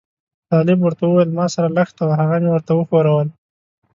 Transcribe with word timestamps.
طالب 0.51 0.79
ورته 0.81 1.03
وویل 1.05 1.29
ما 1.37 1.45
سره 1.55 1.67
لښته 1.75 2.03
وه 2.05 2.15
هغه 2.21 2.35
مې 2.41 2.49
ورته 2.51 2.71
وښوروله. 2.75 3.31